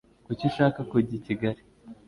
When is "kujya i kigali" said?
0.89-1.61